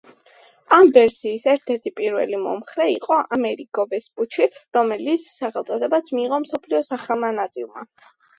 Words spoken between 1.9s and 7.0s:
პირველი მომხრე იყო ამერიგო ვესპუჩი, რომლის სახელწოდებაც მიიღო მსოფლიოს